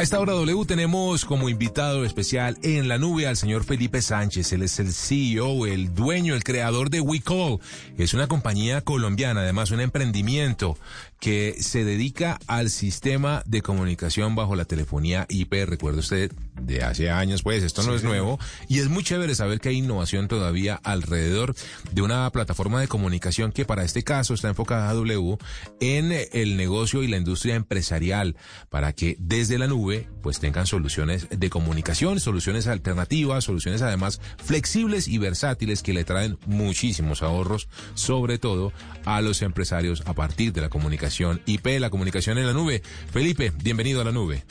[0.00, 4.50] A esta hora W tenemos como invitado especial en la nube al señor Felipe Sánchez.
[4.54, 7.58] Él es el CEO, el dueño, el creador de WeCall.
[7.98, 10.78] Es una compañía colombiana, además un emprendimiento
[11.20, 15.52] que se dedica al sistema de comunicación bajo la telefonía IP.
[15.66, 19.60] Recuerda usted de hace años, pues esto no es nuevo y es muy chévere saber
[19.60, 21.54] que hay innovación todavía alrededor
[21.92, 25.38] de una plataforma de comunicación que para este caso está enfocada a W
[25.80, 28.36] en el negocio y la industria empresarial
[28.68, 35.08] para que desde la nube pues tengan soluciones de comunicación, soluciones alternativas, soluciones además flexibles
[35.08, 38.72] y versátiles que le traen muchísimos ahorros, sobre todo
[39.04, 41.09] a los empresarios a partir de la comunicación
[41.46, 42.82] IP, la comunicación en la nube.
[43.12, 44.44] Felipe, bienvenido a la nube.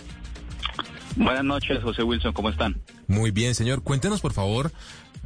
[1.15, 2.79] Buenas noches, José Wilson, ¿cómo están?
[3.07, 3.83] Muy bien, señor.
[3.83, 4.71] Cuéntenos, por favor,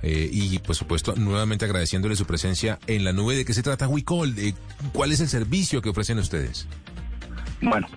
[0.01, 3.35] eh, y por supuesto, nuevamente agradeciéndole su presencia en la nube.
[3.35, 4.35] ¿De qué se trata WeCall?
[4.91, 6.67] ¿Cuál es el servicio que ofrecen ustedes?
[7.61, 7.87] Bueno,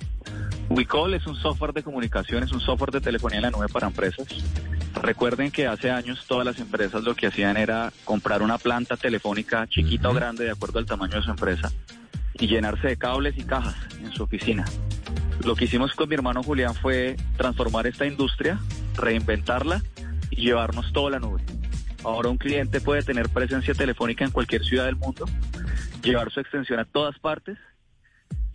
[0.69, 3.87] WeCall es un software de comunicación, es un software de telefonía en la nube para
[3.87, 4.27] empresas.
[5.03, 9.67] Recuerden que hace años todas las empresas lo que hacían era comprar una planta telefónica
[9.67, 11.73] chiquita o grande de acuerdo al tamaño de su empresa
[12.39, 14.65] y llenarse de cables y cajas en su oficina.
[15.45, 18.59] Lo que hicimos con mi hermano Julián fue transformar esta industria,
[18.97, 19.83] reinventarla
[20.31, 21.43] y llevarnos toda la nube.
[22.05, 25.25] Ahora un cliente puede tener presencia telefónica en cualquier ciudad del mundo,
[26.03, 27.59] llevar su extensión a todas partes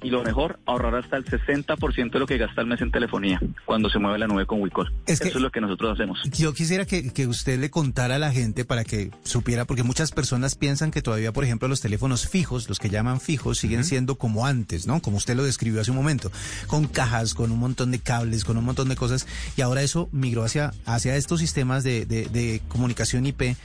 [0.01, 3.39] y lo mejor, ahorrar hasta el 60% de lo que gasta al mes en telefonía
[3.65, 4.91] cuando se mueve la nube con Wicol.
[5.05, 6.19] Eso es lo que nosotros hacemos.
[6.31, 10.11] Yo quisiera que, que, usted le contara a la gente para que supiera, porque muchas
[10.11, 14.15] personas piensan que todavía, por ejemplo, los teléfonos fijos, los que llaman fijos, siguen siendo
[14.15, 15.01] como antes, ¿no?
[15.01, 16.31] Como usted lo describió hace un momento,
[16.67, 20.09] con cajas, con un montón de cables, con un montón de cosas, y ahora eso
[20.11, 23.55] migró hacia, hacia estos sistemas de, de, de comunicación IP.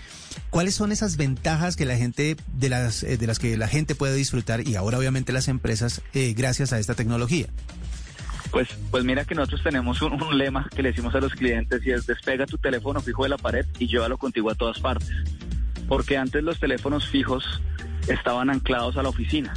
[0.50, 3.94] ¿Cuáles son esas ventajas que la gente, de las, eh, de las que la gente
[3.94, 7.46] puede disfrutar y ahora obviamente las empresas eh, gracias a esta tecnología?
[8.50, 11.84] Pues, pues mira que nosotros tenemos un, un, lema que le decimos a los clientes
[11.84, 15.10] y es despega tu teléfono fijo de la pared y llévalo contigo a todas partes.
[15.88, 17.60] Porque antes los teléfonos fijos
[18.08, 19.52] estaban anclados a la oficina.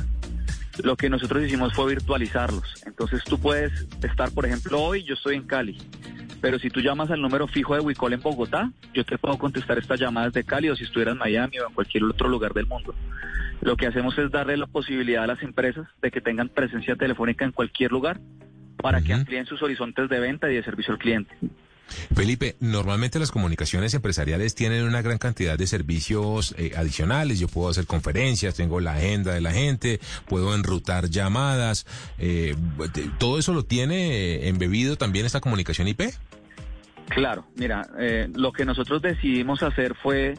[0.84, 2.84] Lo que nosotros hicimos fue virtualizarlos.
[2.86, 5.78] Entonces tú puedes estar, por ejemplo, hoy yo estoy en Cali
[6.42, 9.78] pero si tú llamas al número fijo de Wicol en Bogotá, yo te puedo contestar
[9.78, 12.66] estas llamadas de Cali o si estuvieras en Miami o en cualquier otro lugar del
[12.66, 12.96] mundo.
[13.62, 17.46] Lo que hacemos es darle la posibilidad a las empresas de que tengan presencia telefónica
[17.46, 18.20] en cualquier lugar
[18.78, 21.36] para que amplíen sus horizontes de venta y de servicio al cliente.
[22.16, 27.40] Felipe, normalmente las comunicaciones empresariales tienen una gran cantidad de servicios eh, adicionales.
[27.40, 31.86] Yo puedo hacer conferencias, tengo la agenda de la gente, puedo enrutar llamadas.
[32.18, 32.56] Eh,
[33.18, 36.02] ¿Todo eso lo tiene embebido también esta comunicación IP?
[37.10, 40.36] Claro, mira, eh, lo que nosotros decidimos hacer fue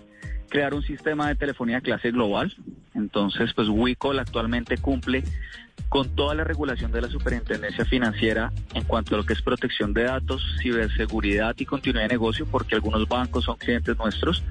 [0.49, 2.55] crear un sistema de telefonía clase global.
[2.95, 5.25] Entonces, pues WICOL actualmente cumple
[5.89, 9.93] con toda la regulación de la Superintendencia Financiera en cuanto a lo que es protección
[9.93, 14.45] de datos, ciberseguridad y continuidad de negocio, porque algunos bancos son clientes nuestros.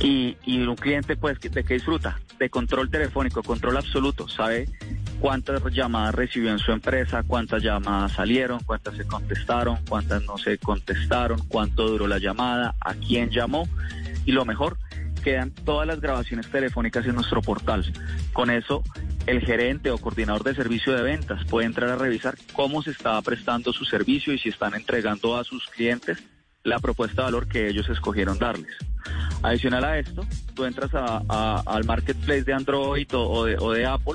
[0.00, 2.18] Y, y un cliente, pues, ¿de qué disfruta?
[2.38, 4.28] De control telefónico, control absoluto.
[4.28, 4.68] Sabe
[5.20, 10.58] cuántas llamadas recibió en su empresa, cuántas llamadas salieron, cuántas se contestaron, cuántas no se
[10.58, 13.68] contestaron, cuánto duró la llamada, a quién llamó.
[14.24, 14.78] Y lo mejor,
[15.22, 17.84] quedan todas las grabaciones telefónicas en nuestro portal.
[18.32, 18.82] Con eso,
[19.26, 23.20] el gerente o coordinador de servicio de ventas puede entrar a revisar cómo se está
[23.22, 26.22] prestando su servicio y si están entregando a sus clientes
[26.62, 28.74] la propuesta de valor que ellos escogieron darles.
[29.42, 34.14] Adicional a esto, tú entras al marketplace de Android o de Apple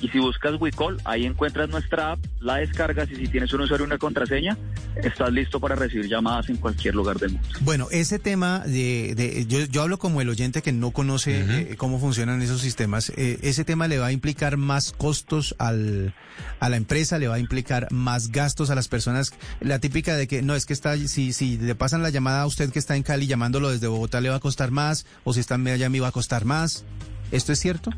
[0.00, 3.84] y si buscas WeCall, ahí encuentras nuestra app, la descargas y si tienes un usuario
[3.84, 4.56] y una contraseña,
[4.96, 7.48] estás listo para recibir llamadas en cualquier lugar del mundo.
[7.60, 11.98] Bueno, ese tema de, yo, yo, hablo como el oyente que no conoce eh, cómo
[11.98, 13.12] funcionan esos sistemas.
[13.16, 16.14] Eh, ese tema le va a implicar más costos al,
[16.60, 19.32] a la empresa, le va a implicar más gastos a las personas.
[19.60, 22.46] La típica de que no es que está, si, si le pasan la llamada a
[22.46, 25.40] usted que está en Cali llamándolo desde Bogotá le va a costar más, o si
[25.40, 26.84] está en Miami va a costar más.
[27.32, 27.92] ¿Esto es cierto?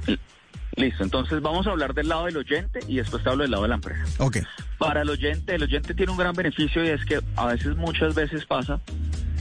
[0.77, 3.65] Listo, entonces vamos a hablar del lado del oyente y después te hablo del lado
[3.65, 4.05] de la empresa.
[4.19, 4.39] Ok.
[4.79, 8.15] Para el oyente, el oyente tiene un gran beneficio y es que a veces, muchas
[8.15, 8.81] veces pasa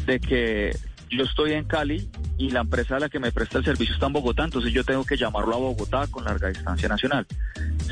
[0.05, 0.75] de que
[1.09, 4.07] yo estoy en Cali y la empresa a la que me presta el servicio está
[4.07, 7.25] en Bogotá, entonces yo tengo que llamarlo a Bogotá con larga distancia nacional.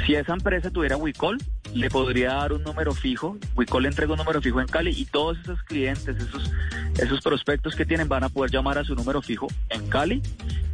[0.06, 1.38] Si esa empresa tuviera Wicol,
[1.74, 5.06] le podría dar un número fijo, Wicol le entrega un número fijo en Cali y
[5.06, 6.52] todos esos clientes, esos,
[6.98, 10.22] esos prospectos que tienen van a poder llamar a su número fijo en Cali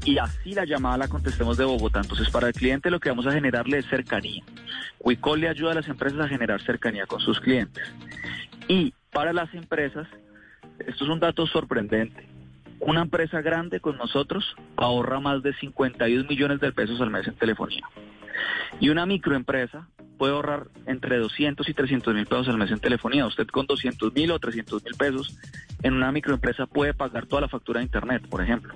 [0.05, 1.99] y así la llamada la contestemos de Bogotá.
[1.99, 4.43] Entonces para el cliente lo que vamos a generarle es cercanía.
[4.99, 7.83] Wicol le ayuda a las empresas a generar cercanía con sus clientes.
[8.67, 10.07] Y para las empresas,
[10.79, 12.35] esto es un dato sorprendente
[12.79, 17.35] una empresa grande con nosotros ahorra más de 52 millones de pesos al mes en
[17.35, 17.83] telefonía.
[18.79, 19.87] Y una microempresa
[20.17, 23.25] puede ahorrar entre 200 y 300 mil pesos al mes en telefonía.
[23.25, 25.37] Usted con 200 mil o 300 mil pesos
[25.85, 28.73] en una microempresa puede pagar toda la factura de Internet, por ejemplo,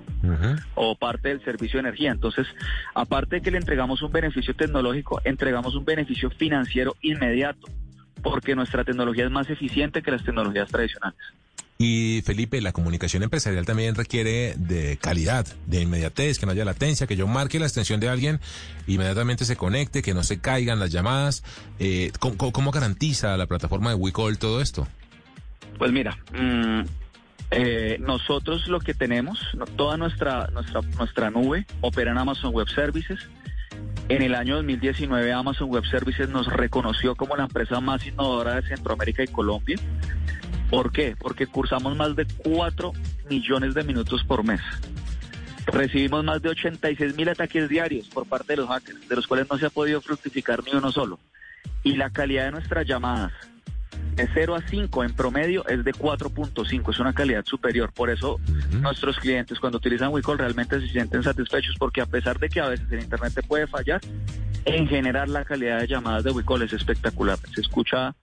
[0.76, 2.12] o parte del servicio de energía.
[2.12, 2.46] Entonces,
[2.94, 7.66] aparte de que le entregamos un beneficio tecnológico, entregamos un beneficio financiero inmediato,
[8.22, 11.18] porque nuestra tecnología es más eficiente que las tecnologías tradicionales.
[11.78, 17.08] Y Felipe, la comunicación empresarial también requiere de calidad, de inmediatez, que no haya latencia,
[17.08, 18.38] que yo marque la extensión de alguien,
[18.86, 21.42] inmediatamente se conecte, que no se caigan las llamadas.
[21.80, 24.86] Eh, ¿cómo, garantiza la plataforma de WeCall todo esto?
[25.78, 26.99] Pues mira, mm,
[27.50, 29.40] eh, nosotros lo que tenemos,
[29.76, 33.18] toda nuestra, nuestra, nuestra nube opera en Amazon Web Services.
[34.08, 38.68] En el año 2019 Amazon Web Services nos reconoció como la empresa más innovadora de
[38.68, 39.78] Centroamérica y Colombia.
[40.68, 41.16] ¿Por qué?
[41.18, 42.92] Porque cursamos más de 4
[43.28, 44.60] millones de minutos por mes.
[45.66, 49.48] Recibimos más de 86 mil ataques diarios por parte de los hackers, de los cuales
[49.50, 51.18] no se ha podido fructificar ni uno solo.
[51.82, 53.32] Y la calidad de nuestras llamadas
[54.20, 57.92] de 0 a 5 en promedio es de 4.5, es una calidad superior.
[57.92, 58.38] Por eso
[58.80, 62.68] nuestros clientes cuando utilizan WeCall realmente se sienten satisfechos porque a pesar de que a
[62.68, 64.00] veces el Internet te puede fallar,
[64.64, 67.38] en general la calidad de llamadas de WeCall es espectacular.
[67.54, 68.14] Se escucha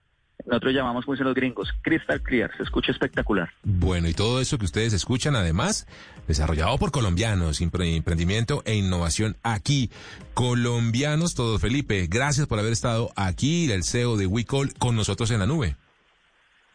[0.46, 3.50] nosotros llamamos, como dicen los gringos, crystal clear, se escucha espectacular.
[3.64, 5.86] Bueno, y todo eso que ustedes escuchan, además,
[6.26, 9.90] desarrollado por colombianos, emprendimiento e innovación aquí.
[10.34, 15.40] Colombianos todos, Felipe, gracias por haber estado aquí, el CEO de WeCall, con nosotros en
[15.40, 15.76] la nube.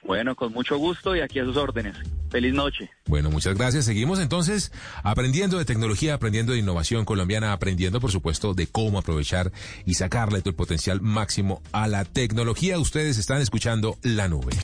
[0.05, 1.95] Bueno, con mucho gusto y aquí a sus órdenes.
[2.29, 2.89] Feliz noche.
[3.05, 3.85] Bueno, muchas gracias.
[3.85, 4.71] Seguimos entonces
[5.03, 9.51] aprendiendo de tecnología, aprendiendo de innovación colombiana, aprendiendo, por supuesto, de cómo aprovechar
[9.85, 12.79] y sacarle todo el potencial máximo a la tecnología.
[12.79, 14.53] Ustedes están escuchando La Nube.